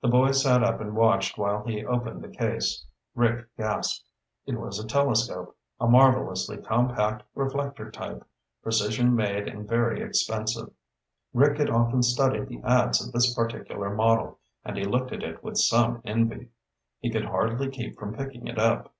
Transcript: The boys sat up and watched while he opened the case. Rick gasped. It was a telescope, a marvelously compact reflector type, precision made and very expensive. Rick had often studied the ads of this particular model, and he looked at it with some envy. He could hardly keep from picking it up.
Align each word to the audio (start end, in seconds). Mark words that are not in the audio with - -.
The 0.00 0.08
boys 0.08 0.40
sat 0.42 0.62
up 0.62 0.80
and 0.80 0.96
watched 0.96 1.36
while 1.36 1.64
he 1.64 1.84
opened 1.84 2.22
the 2.24 2.30
case. 2.34 2.86
Rick 3.14 3.46
gasped. 3.58 4.08
It 4.46 4.58
was 4.58 4.82
a 4.82 4.86
telescope, 4.86 5.54
a 5.78 5.86
marvelously 5.86 6.56
compact 6.56 7.24
reflector 7.34 7.90
type, 7.90 8.24
precision 8.62 9.14
made 9.14 9.46
and 9.46 9.68
very 9.68 10.00
expensive. 10.00 10.72
Rick 11.34 11.58
had 11.58 11.68
often 11.68 12.02
studied 12.02 12.48
the 12.48 12.62
ads 12.62 13.06
of 13.06 13.12
this 13.12 13.34
particular 13.34 13.94
model, 13.94 14.38
and 14.64 14.78
he 14.78 14.84
looked 14.84 15.12
at 15.12 15.22
it 15.22 15.44
with 15.44 15.58
some 15.58 16.00
envy. 16.06 16.48
He 17.00 17.10
could 17.10 17.26
hardly 17.26 17.68
keep 17.68 17.98
from 17.98 18.16
picking 18.16 18.46
it 18.46 18.58
up. 18.58 18.94